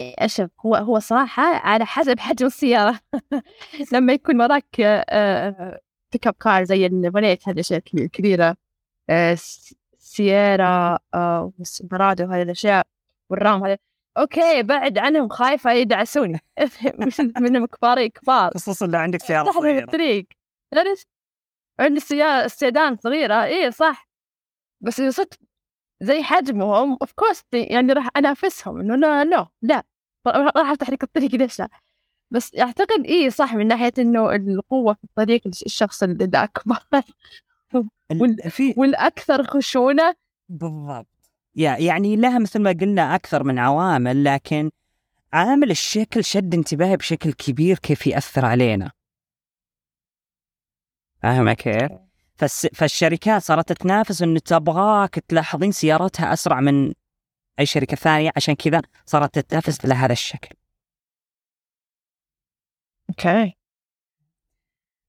أشوف 0.00 0.50
هو 0.66 0.74
هو 0.74 0.98
صراحة 0.98 1.42
على 1.42 1.86
حسب 1.86 2.18
حجم 2.18 2.46
السيارة 2.46 3.00
لما 3.92 4.12
يكون 4.12 4.40
وراك 4.40 4.76
pickup 6.12 6.34
car 6.40 6.64
زي 6.64 6.86
الفانيت 6.86 7.48
هذه 7.48 7.54
الأشياء 7.54 7.82
الكبيرة 7.94 8.56
آه، 9.10 9.36
سيارة 9.98 10.98
آه، 11.14 11.52
والسيارات 11.58 12.20
وهذه 12.20 12.42
الأشياء 12.42 12.86
والرام 13.30 13.64
هذا 13.64 13.78
أوكي 14.18 14.62
بعد 14.62 14.98
عنهم 14.98 15.28
خايفة 15.28 15.72
يدعسوني. 15.72 16.40
منهم 17.40 17.66
كبار 17.66 18.06
كبار. 18.06 18.50
خصوصا 18.54 18.86
لو 18.86 18.98
عندك 18.98 19.22
سيارة 19.28 19.44
تحت 19.46 19.54
صغيرة. 19.54 19.84
الطريق. 19.84 20.26
عندي 21.80 21.96
السيارة 21.96 22.44
السيدان 22.44 22.96
صغيرة. 22.96 23.44
إيه 23.44 23.70
صح. 23.70 24.08
بس 24.80 25.00
إذا 25.00 25.10
صرت 25.10 25.38
زي 26.00 26.22
حجمهم 26.22 26.96
of 27.00 27.12
course 27.12 27.42
يعني 27.52 27.92
راح 27.92 28.08
أنافسهم. 28.16 28.80
إنه 28.80 28.96
لا 28.96 29.24
لا 29.24 29.46
لا. 29.62 29.82
راح 30.26 30.70
أفتح 30.70 30.90
لك 30.90 31.02
الطريق 31.02 31.34
ليش 31.34 31.58
لا؟ 31.58 31.68
بس 32.30 32.56
أعتقد 32.58 33.04
إيه 33.04 33.28
صح 33.28 33.54
من 33.54 33.66
ناحية 33.66 33.92
إنه 33.98 34.34
القوة 34.34 34.94
في 34.94 35.04
الطريق 35.04 35.40
الشخص 35.46 36.02
الأكبر. 36.02 36.78
والأكثر 38.76 39.44
خشونة. 39.44 40.14
بالضبط. 40.48 41.17
يا 41.58 41.76
يعني 41.76 42.16
لها 42.16 42.38
مثل 42.38 42.62
ما 42.62 42.70
قلنا 42.70 43.14
أكثر 43.14 43.44
من 43.44 43.58
عوامل 43.58 44.24
لكن 44.24 44.70
عامل 45.32 45.70
الشكل 45.70 46.24
شد 46.24 46.54
انتباهي 46.54 46.96
بشكل 46.96 47.32
كبير 47.32 47.78
كيف 47.78 48.06
يأثر 48.06 48.44
علينا. 48.44 48.90
فاهمة 51.22 51.52
كيف؟ 51.52 51.92
فالس... 52.36 52.66
فالشركات 52.66 53.42
صارت 53.42 53.72
تتنافس 53.72 54.22
انه 54.22 54.40
تبغاك 54.40 55.14
تلاحظين 55.14 55.72
سيارتها 55.72 56.32
أسرع 56.32 56.60
من 56.60 56.92
أي 57.60 57.66
شركة 57.66 57.96
ثانية 57.96 58.30
عشان 58.36 58.54
كذا 58.54 58.82
صارت 59.06 59.34
تتنافس 59.38 59.84
على 59.84 59.94
هذا 59.94 60.12
الشكل. 60.12 60.54
أوكي 63.10 63.52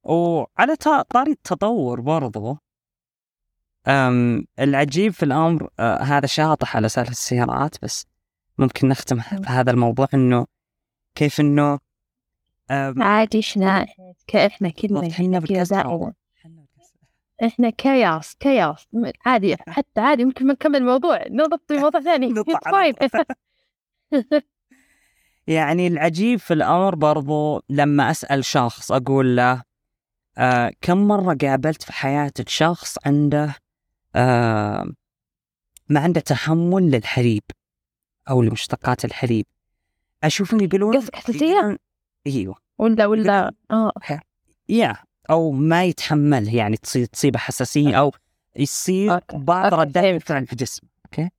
وعلى 0.04 0.76
طاري 1.10 1.32
التطور 1.32 2.02
برضو 2.02 2.58
العجيب 4.60 5.14
في 5.14 5.24
الأمر 5.24 5.70
آه 5.80 5.98
هذا 6.02 6.28
شاطح 6.28 6.76
على 6.76 6.90
سالفه 6.90 7.12
السيارات 7.12 7.76
بس 7.84 8.06
ممكن 8.58 8.88
نختم 8.88 9.22
بهذا 9.32 9.72
الموضوع 9.72 10.08
إنه 10.14 10.46
كيف 11.16 11.40
إنه 11.40 11.80
عادي 12.72 13.40
إحنا 13.40 13.86
إحنا 14.36 14.70
كلنا 14.70 15.08
إحنا. 15.08 15.40
دائما 15.40 16.14
إحنا 17.44 17.70
كياس 17.70 18.36
كياس. 18.36 18.88
عادي 19.26 19.56
حتى 19.68 20.02
عادي 20.02 20.26
ممكن 20.26 20.48
ما 20.48 20.54
نكمل 20.54 20.76
الموضوع 20.76 21.28
نضبط 21.30 21.72
موضوع 21.72 22.02
ثاني. 22.02 22.34
fine. 22.74 23.24
يعني 25.48 25.88
العجيب 25.88 26.40
في 26.40 26.54
الأمر 26.54 26.96
برضو 26.96 27.64
لما 27.70 28.12
أسأل 28.12 28.46
شخص 28.46 28.92
أقول 28.92 29.36
له 29.36 29.64
آه 30.38 30.72
كم 30.82 31.08
مرة 31.08 31.38
قابلت 31.42 31.84
في 31.84 31.94
حياتك 31.94 32.50
شخص 32.50 32.98
عنده 33.06 33.56
آه 34.16 34.92
ما 35.90 36.00
عنده 36.00 36.22
تحمل 36.22 36.92
للحليب 36.92 37.44
أو 38.30 38.42
لمشتقات 38.42 39.06
الحليب. 39.06 39.46
اشوفهم 40.24 40.62
يقولون 40.62 40.98
قصدك 40.98 41.16
حساسية؟ 41.16 41.78
إيوه. 42.28 42.56
ولا 42.78 43.06
ولا 43.06 43.52
آه. 43.72 43.92
يا 44.70 44.96
أو 45.30 45.52
ما 45.52 45.84
يتحمل 45.84 46.56
يعني 46.56 46.78
تصير 46.78 47.06
تصيبه 47.06 47.40
حساسية 47.40 48.00
أو 48.00 48.12
يصير 48.56 49.14
أوكي. 49.14 49.38
بعض 49.38 49.74
ردات. 49.74 50.04
الفعل 50.04 50.48
في 50.48 50.56
جسمه 50.56 50.90
أوكي؟ 51.06 51.30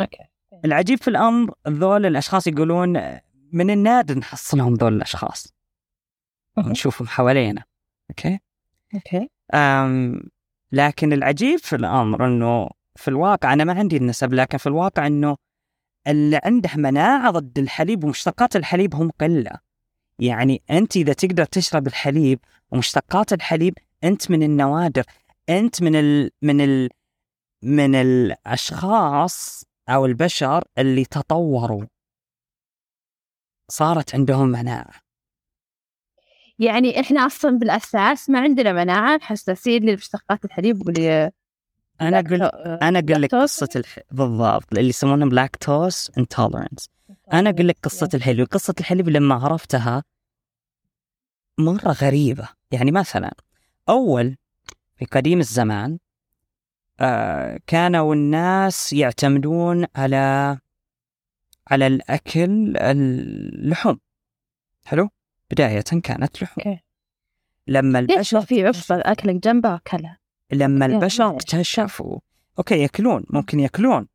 okay. 0.00 0.24
العجيب 0.64 0.98
في 0.98 1.08
الأمر 1.08 1.54
ذول 1.68 2.06
الأشخاص 2.06 2.46
يقولون 2.46 3.18
من 3.52 3.70
النادر 3.70 4.18
نحصلهم 4.18 4.74
ذول 4.74 4.94
الأشخاص. 4.94 5.54
نشوفهم 6.58 7.08
حوالينا. 7.08 7.64
okay؟ 8.10 8.38
okay. 8.94 9.28
أم 9.54 10.20
لكن 10.74 11.12
العجيب 11.12 11.58
في 11.58 11.76
الأمر 11.76 12.26
إنه 12.26 12.70
في 12.96 13.08
الواقع 13.08 13.52
أنا 13.52 13.64
ما 13.64 13.72
عندي 13.72 13.96
النسب 13.96 14.34
لكن 14.34 14.58
في 14.58 14.66
الواقع 14.66 15.06
إنه 15.06 15.36
اللي 16.06 16.40
عنده 16.44 16.70
مناعة 16.76 17.30
ضد 17.30 17.58
الحليب 17.58 18.04
ومشتقات 18.04 18.56
الحليب 18.56 18.94
هم 18.94 19.10
قلة. 19.10 19.50
يعني 20.18 20.62
أنت 20.70 20.96
إذا 20.96 21.12
تقدر 21.12 21.44
تشرب 21.44 21.86
الحليب 21.86 22.38
ومشتقات 22.70 23.32
الحليب 23.32 23.74
أنت 24.04 24.30
من 24.30 24.42
النوادر 24.42 25.04
أنت 25.48 25.82
من 25.82 25.96
ال 25.96 26.30
من 26.42 26.60
ال 26.60 26.90
من 27.62 27.94
الأشخاص 27.94 29.64
أو 29.88 30.06
البشر 30.06 30.64
اللي 30.78 31.04
تطوروا. 31.04 31.84
صارت 33.70 34.14
عندهم 34.14 34.48
مناعة. 34.48 35.03
يعني 36.58 37.00
إحنا 37.00 37.26
أصلا 37.26 37.58
بالأساس 37.58 38.30
ما 38.30 38.40
عندنا 38.40 38.72
مناعة 38.72 39.20
حساسيه 39.22 39.78
لمشتقات 39.78 40.44
الحليب 40.44 40.86
واللي 40.86 41.30
أنا 42.00 42.18
أقول 42.18 42.42
أنا 42.82 42.98
أقول 42.98 43.22
لك 43.22 43.34
قصة 43.34 43.68
الح... 43.76 43.98
بالضبط 44.10 44.72
اللي 44.72 44.88
يسمونهم 44.88 45.28
لاكتوز 45.28 46.10
انتولرنس 46.18 46.88
أنا 47.32 47.50
أقول 47.50 47.68
لك 47.68 47.76
قصة 47.82 48.08
الحليب 48.14 48.46
قصة 48.46 48.74
الحليب 48.80 49.08
لما 49.08 49.34
عرفتها 49.34 50.04
مرة 51.58 51.92
غريبة. 51.92 52.48
يعني 52.70 52.90
مثلا 52.90 53.32
أول 53.88 54.36
في 54.96 55.04
قديم 55.04 55.38
الزمان 55.40 55.98
آه 57.00 57.58
كانوا 57.66 58.14
الناس 58.14 58.92
يعتمدون 58.92 59.86
على 59.96 60.58
على 61.70 61.86
الأكل 61.86 62.76
اللحوم. 62.76 64.00
حلو؟ 64.84 65.08
بداية 65.50 65.80
كانت 65.80 66.42
لحوم. 66.42 66.64
أوكي. 66.66 66.80
لما 67.66 67.98
البشر 67.98 68.40
في 68.40 68.66
عصفه 68.66 69.00
أكلك 69.00 69.34
جنبها 69.34 69.74
اكلها 69.76 70.18
لما 70.52 70.86
يا 70.86 70.90
البشر. 70.90 71.36
اكتشفوا 71.36 72.18
أوكي 72.58 72.82
يأكلون 72.82 73.24
ممكن 73.30 73.60
يأكلون 73.60 74.08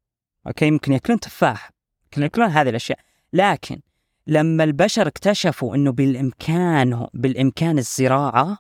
أوكي 0.47 0.71
ممكن 0.71 0.93
يأكلون 0.93 1.19
تفاح 1.19 1.71
ممكن 2.03 2.21
يأكلون 2.21 2.49
هذه 2.49 2.69
الأشياء. 2.69 2.99
لكن 3.33 3.79
لما 4.27 4.63
البشر 4.63 5.07
اكتشفوا 5.07 5.75
إنه 5.75 5.91
بالإمكان 5.91 7.07
بالإمكان 7.13 7.77
الزراعة 7.77 8.57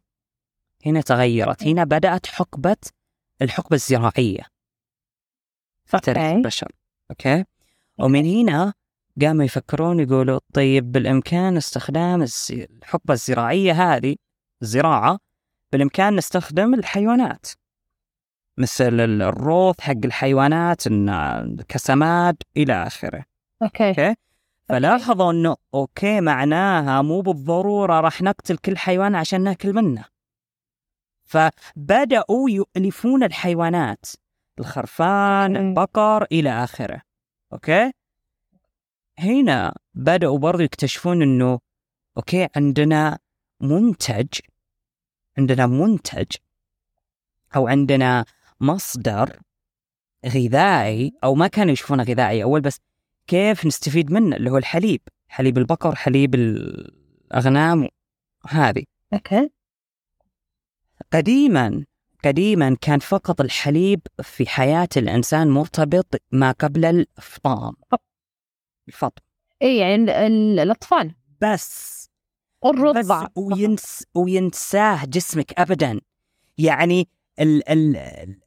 هنا 0.85 1.01
تغيرت. 1.01 1.63
هنا 1.63 1.83
بدأت 1.83 2.25
حقبة 2.25 2.77
الحقبة 3.41 3.75
الزراعية 3.75 4.43
في 5.85 5.99
تاريخ 5.99 6.23
okay. 6.23 6.35
البشر 6.35 6.71
okay؟ 7.11 7.45
ومن 7.97 8.25
هنا 8.25 8.73
قاموا 9.21 9.43
يفكرون 9.43 9.99
يقولوا 9.99 10.39
طيب 10.53 10.91
بالإمكان 10.91 11.57
استخدام 11.57 12.21
الز- 12.21 12.51
الحقبة 12.51 13.13
الزراعية 13.13 13.71
هذه 13.73 14.15
الزراعة 14.61 15.19
بالإمكان 15.71 16.15
نستخدم 16.15 16.73
الحيوانات. 16.73 17.45
مثل 18.57 18.99
ال- 18.99 19.21
الروث 19.21 19.81
حق 19.81 19.95
الحيوانات 20.05 20.83
كسماد 21.67 22.35
إلى 22.57 22.73
آخره. 22.87 23.25
okay. 23.63 23.89
okay؟ 23.89 24.15
فلاحظوا 24.69 25.31
إنه 25.31 25.55
okay 25.73 26.21
معناها 26.21 27.01
مو 27.01 27.21
بالضرورة 27.21 27.99
راح 27.99 28.21
نقتل 28.21 28.57
كل 28.57 28.77
حيوان 28.77 29.15
عشان 29.15 29.41
ناكل 29.41 29.73
منه. 29.73 30.05
فبدأوا 31.25 32.49
يؤلفون 32.49 33.23
الحيوانات 33.23 34.05
الخرفان 34.59 35.55
okay. 35.55 35.67
البقر 35.67 36.23
إلى 36.31 36.49
آخره. 36.63 37.01
okay؟ 37.53 37.91
هنا 39.19 39.75
بدأوا 39.93 40.37
برضو 40.37 40.63
يكتشفون 40.63 41.21
إنه 41.21 41.59
okay 42.17 42.47
عندنا 42.55 43.19
منتج 43.61 44.27
عندنا 45.37 45.67
منتج 45.67 46.27
أو 47.55 47.67
عندنا 47.67 48.25
مصدر 48.61 49.39
غذائي 50.25 51.13
أو 51.23 51.35
ما 51.35 51.47
كانوا 51.47 51.73
يشوفونه 51.73 52.03
غذائي 52.03 52.43
أول 52.43 52.61
بس 52.61 52.79
كيف 53.27 53.65
نستفيد 53.65 54.11
منه؟ 54.11 54.35
اللي 54.35 54.51
هو 54.51 54.57
الحليب 54.57 55.01
حليب 55.27 55.57
البقر 55.57 55.95
حليب 55.95 56.35
الأغنام 56.35 57.87
هذه. 58.47 58.83
أوكي. 59.13 59.49
قديما 61.13 61.85
قديما 62.25 62.77
كان 62.81 62.99
فقط 62.99 63.41
الحليب 63.41 64.01
في 64.21 64.49
حياة 64.49 64.89
الإنسان 64.97 65.49
مرتبط 65.49 66.21
ما 66.31 66.51
قبل 66.51 66.85
الفطام 66.85 67.73
الفطم 68.89 69.21
اي 69.61 69.77
يعني 69.77 69.95
ال- 69.95 70.09
ال- 70.09 70.59
الأطفال. 70.59 71.15
بس 71.41 71.99
بس 71.99 72.09
والرضع 72.61 73.27
وينس 73.35 74.03
وينساه 74.15 75.05
جسمك 75.05 75.53
ابدا. 75.59 76.01
يعني 76.57 77.09
ال 77.39 77.69
ال 77.69 78.39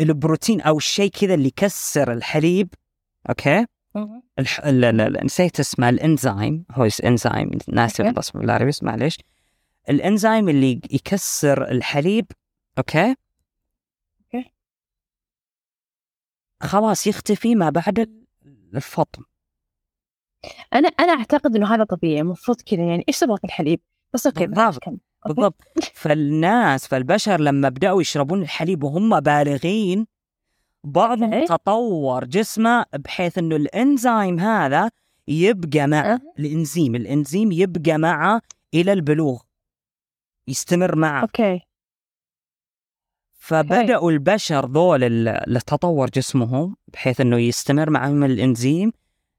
البروتين 0.00 0.60
أو 0.60 0.76
الشيء 0.76 1.10
كذا 1.10 1.34
اللي 1.34 1.48
يكسر 1.48 2.12
الحليب 2.12 2.74
okay؟ 3.28 3.66
الح... 4.38 4.60
لا 4.66 4.92
لا 4.92 5.08
لا 5.08 5.24
نسيت 5.24 5.60
اسمه. 5.60 5.88
الإنزيم. 5.88 6.64
هو 6.70 6.88
إنزيم. 7.04 7.50
ناسي 7.68 8.02
okay. 8.02 8.14
الاسم 8.14 8.38
بالعربي 8.40 8.68
بس 8.68 8.82
معليش. 8.82 9.18
الإنزيم 9.88 10.48
اللي 10.48 10.80
يكسر 10.90 11.70
الحليب 11.70 12.26
okay؟ 12.78 13.14
okay. 14.20 14.52
خلاص 16.62 17.06
يختفي 17.06 17.54
ما 17.54 17.70
بعد 17.70 18.22
الفطم 18.74 19.22
أنا 20.74 20.88
أنا 20.88 21.12
أعتقد 21.12 21.56
إنه 21.56 21.74
هذا 21.74 21.84
طبيعي 21.84 22.20
المفروض 22.20 22.60
كذا 22.60 22.80
يعني 22.82 23.04
إيش 23.08 23.18
تبغى 23.18 23.36
في 23.36 23.44
الحليب 23.44 23.80
بس 24.14 24.26
okay 24.26 24.46
بالضبط. 24.46 24.80
بالضبط 25.26 25.62
فالناس 25.94 26.86
فالبشر 26.86 27.40
لما 27.40 27.68
بدأوا 27.68 28.00
يشربون 28.00 28.42
الحليب 28.42 28.82
وهم 28.84 29.20
بالغين 29.20 30.06
بعضهم 30.84 31.34
okay. 31.34 31.46
تطور 31.46 32.24
جسمه 32.24 32.84
بحيث 32.98 33.38
إنه 33.38 33.56
الإنزيم 33.56 34.40
هذا 34.40 34.90
يبقى 35.28 35.86
مع 35.86 36.12
أه. 36.14 36.20
الإنزيم 36.38 36.94
الإنزيم 36.94 37.52
يبقى 37.52 37.98
معه 37.98 38.40
إلى 38.74 38.92
البلوغ 38.92 39.40
يستمر 40.48 40.96
معه 40.96 41.22
okay 41.22 41.60
فبدأوا 43.34 44.10
البشر 44.10 44.66
ذول 44.66 45.04
ال- 45.04 45.28
اللي 45.28 45.60
تطور 45.60 46.10
جسمهم 46.10 46.76
بحيث 46.88 47.20
إنه 47.20 47.38
يستمر 47.38 47.90
معهم 47.90 48.24
الإنزيم 48.24 48.92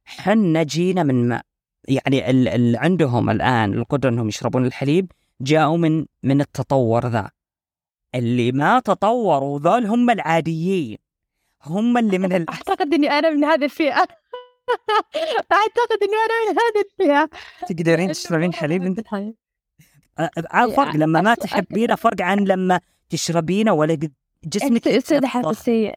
حنا 0.06 0.64
جينا 0.64 1.04
من 1.04 1.28
ما 1.28 1.42
يعني 1.88 2.30
ال- 2.30 2.48
اللي 2.48 2.78
عندهم 2.78 3.30
الآن 3.30 3.74
القدرة 3.74 4.10
إنهم 4.10 4.28
يشربون 4.28 4.66
الحليب 4.66 5.12
جاءوا 5.42 5.78
من 5.78 6.06
من 6.24 6.42
التطور 6.42 7.08
ذا. 7.08 7.32
اللي 8.16 8.52
ما 8.52 8.80
تطوروا 8.80 9.60
ذول 9.60 9.86
هم 9.86 10.10
العاديين. 10.10 10.98
هم 11.64 11.98
اللي 11.98 12.18
من 12.18 12.34
ال... 12.34 12.50
أعتقد 12.50 12.94
إني 12.94 13.10
أنا 13.12 13.30
من 13.30 13.44
هذه 13.44 13.64
الفئة. 13.66 13.96
أعتقد 15.52 15.98
إني 16.04 16.14
أنا 16.26 16.52
من 16.52 16.58
هذه 16.60 16.86
الفئة. 16.92 17.30
تقدرين 17.68 18.12
تشربين 18.18 18.54
حليب 18.54 18.84
أنت؟ 18.84 19.00
الحليب. 19.00 19.36
عاد 20.52 20.70
فرق. 20.70 20.96
لما 20.96 21.22
ما 21.22 21.34
تحبينه 21.36 21.96
فرق 21.96 22.22
عن 22.22 22.40
لما 22.40 22.80
تشربينه 23.10 23.74
ولا 23.74 23.98
جسمك 24.46 24.84
تصير 24.84 25.18
يتنفض. 25.18 25.26
حساسيه 25.26 25.94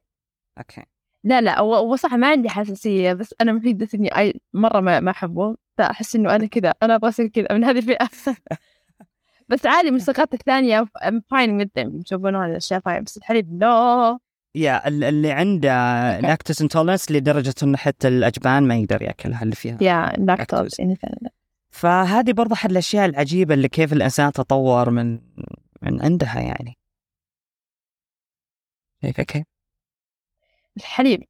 أوكي. 0.58 0.82
لا 1.26 1.40
لا 1.40 1.60
هو 1.60 1.96
صح 1.96 2.14
ما 2.14 2.26
عندي 2.30 2.48
حساسية 2.48 3.12
بس 3.12 3.34
أنا 3.40 3.52
مفيدة 3.52 3.88
إني 3.94 4.18
أي 4.18 4.40
مرة 4.54 4.80
ما 4.80 5.00
ما 5.00 5.10
أحبه 5.10 5.56
فأحس 5.78 6.16
إنه 6.16 6.34
أنا 6.36 6.46
كذا 6.46 6.74
أنا 6.82 6.94
أبغى 6.94 7.08
أصير 7.08 7.26
كذا 7.26 7.46
من 7.52 7.64
هذه 7.64 7.78
الفئة 7.78 8.08
بس 9.48 9.66
عادي 9.66 9.90
من 9.90 9.96
الثقافات 9.96 10.34
الثانية 10.34 10.86
ام 11.08 11.22
فاين 11.30 11.62
with 11.64 11.68
them 11.78 12.00
يشوفون 12.04 12.36
هذه 12.36 12.50
الاشياء 12.50 12.80
فاين 12.80 13.02
بس 13.02 13.16
الحليب 13.16 13.62
لا 13.62 14.18
يا 14.54 14.88
ال- 14.88 15.04
اللي 15.04 15.32
عنده. 15.32 15.70
لاكتوز 16.20 16.62
انتولرنس 16.62 17.10
لدرجة 17.12 17.54
إنه 17.62 17.76
حتى 17.76 18.08
الأجبان 18.08 18.68
ما 18.68 18.76
يقدر 18.76 19.02
ياكلها 19.02 19.42
اللي 19.42 19.54
فيها 19.54 19.78
يا 19.80 20.12
لاكتوز 20.18 20.26
لاكتوز. 20.60 20.80
يعني 20.80 20.96
فعلاً. 20.96 21.30
فهذه 21.70 22.32
برضه 22.32 22.52
احد 22.54 22.70
الأشياء 22.70 23.06
العجيبة 23.06 23.54
اللي 23.54 23.68
كيف 23.68 23.92
الإنسان 23.92 24.32
تطور 24.32 24.90
من 24.90 25.20
من 25.82 26.02
عندها 26.02 26.40
يعني 26.40 26.78
كيف 29.02 29.20
كيف 29.20 29.44
الحليب 30.76 31.22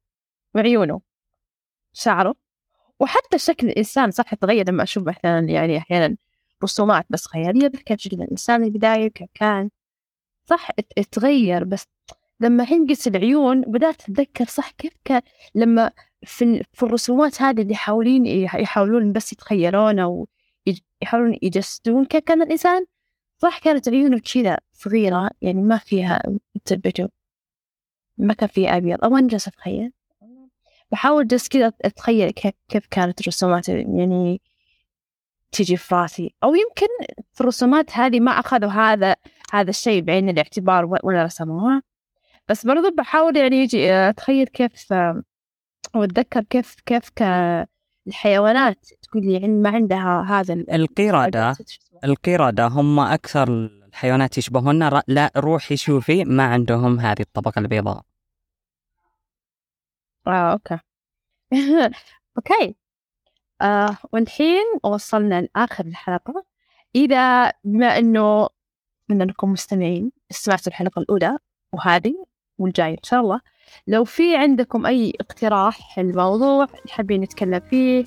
وعيونه 0.54 1.00
شعره 1.92 2.34
وحتى 3.00 3.38
شكل 3.38 3.68
الإنسان 3.68 4.10
صح 4.10 4.32
يتغير 4.32 4.68
لما 4.68 4.82
أشوف 4.82 5.08
مثلا 5.08 5.40
يعني 5.40 5.78
أحيانا 5.78 6.16
رسومات 6.64 7.06
بس 7.10 7.26
خيالية 7.26 7.68
كيف 7.68 8.00
شكل 8.00 8.22
الإنسان 8.22 8.64
البداية 8.64 9.08
كيف 9.08 9.28
كان. 9.34 9.70
صح 10.46 10.68
اتغير 10.98 11.64
بس 11.64 11.84
لما 12.40 12.66
ينقص 12.70 13.06
العيون 13.06 13.60
بدأت 13.60 14.02
أتذكر 14.02 14.44
صح 14.44 14.70
كيف 14.70 14.92
كان 15.04 15.22
لما 15.54 15.90
في, 16.26 16.44
ال- 16.44 16.64
في 16.72 16.82
الرسومات 16.82 17.42
هذه 17.42 17.60
اللي 17.62 17.72
يحاولين 17.72 18.26
يحاولون 18.26 19.12
بس 19.12 19.32
يتخيلون 19.32 19.98
أو 19.98 20.28
يحاولون 21.02 21.38
يجسدون 21.42 22.04
كيف 22.04 22.24
كان 22.24 22.42
الإنسان 22.42 22.86
صح 23.38 23.58
كانت 23.58 23.88
عيونه 23.88 24.18
كذا 24.34 24.58
صغيرة 24.72 25.30
يعني 25.42 25.62
ما 25.62 25.78
فيها 25.78 26.22
تبتو 26.64 27.08
ما 28.18 28.34
كان 28.34 28.48
فيه 28.48 28.76
أبيض 28.76 29.04
أو 29.04 29.16
أنا 29.16 29.28
جالسة 29.28 29.48
أتخيل. 29.48 29.92
بحاول 30.92 31.26
جالس 31.26 31.48
كذا 31.48 31.72
أتخيل 31.84 32.30
كيف 32.30 32.52
كيف 32.68 32.86
كانت 32.90 33.20
الرسومات 33.20 33.68
يعني 33.68 34.40
تيجي 35.52 35.76
في 35.76 35.94
راسي. 35.94 36.34
أو 36.44 36.54
يمكن 36.54 36.86
في 37.32 37.40
الرسومات 37.40 37.90
هذه 37.96 38.20
ما 38.20 38.30
أخذوا 38.30 38.70
هذا 38.70 39.14
هذا 39.52 39.70
الشيء 39.70 40.02
بعين 40.02 40.28
الاعتبار 40.28 40.84
ولا 41.04 41.24
رسموها 41.24 41.82
بس 42.48 42.66
برضو 42.66 42.90
بحاول 42.90 43.36
يعني 43.36 43.56
يجي 43.56 43.92
أتخيل 43.92 44.46
كيف 44.46 44.92
وأتذكر 45.94 46.42
كيف 46.42 46.74
كيف 46.86 47.10
ك- 47.10 47.66
الحيوانات 48.06 48.86
تقول 49.02 49.26
لي 49.26 49.36
عن- 49.36 49.62
ما 49.62 49.70
عندها 49.70 50.26
هذا 50.28 50.54
ال- 50.54 50.70
القردة 50.70 51.56
القردة 52.04 52.66
هم 52.66 53.00
أكثر 53.00 53.70
الحيوانات 54.00 54.38
يشبهون 54.38 54.82
ر- 54.88 55.02
لا 55.08 55.30
روحي 55.36 55.76
شوفي 55.76 56.24
ما 56.24 56.44
عندهم 56.44 57.00
هذه 57.00 57.20
الطبقة 57.20 57.58
البيضاء. 57.58 58.02
آه 60.26 60.52
okay. 60.52 60.78
okay. 62.36 62.74
آه 63.62 63.96
والحين 64.12 64.64
وصلنا 64.84 65.40
لآخر 65.42 65.84
الحلقة. 65.84 66.44
إذا 66.94 67.52
بما 67.64 67.98
إنه 67.98 68.48
من 69.08 69.22
أنكم 69.22 69.52
مستمعين 69.52 70.12
سمعتوا 70.30 70.66
الحلقة 70.72 71.00
الأولى 71.00 71.38
وهذه 71.72 72.14
والجاية 72.58 72.92
إن 72.92 73.02
شاء 73.02 73.20
الله 73.20 73.40
لو 73.86 74.04
في 74.04 74.36
عندكم 74.36 74.86
أي 74.86 75.12
اقتراح 75.20 75.98
الموضوع 75.98 76.66
حابين 76.90 77.20
نتكلم 77.20 77.60
فيه 77.60 78.04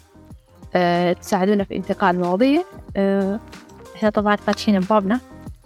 آه 0.75 1.13
تساعدونا 1.13 1.63
في 1.63 1.75
انتقال 1.75 2.15
المواضيع 2.15 2.63
آه 2.97 3.39
إحنا 3.95 4.09
طبعا 4.09 4.35
فاتحين 4.35 4.75
أبوابنا 4.75 5.19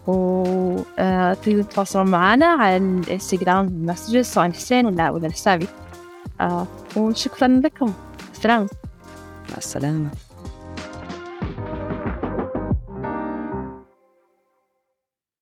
وتقدروا 0.07 1.63
تتواصلون 1.63 2.07
معنا 2.07 2.45
على 2.45 2.77
الانستغرام 2.77 3.85
مسجز 3.85 4.25
سواء 4.25 4.51
حسين 4.51 4.85
ولا 4.85 5.09
ولا 5.09 5.31
حسابي 5.31 5.67
آه 6.41 6.67
وشكرا 6.97 7.47
لكم. 7.47 7.93
السلام. 8.33 8.67
مع 9.49 9.57
السلامة. 9.57 10.09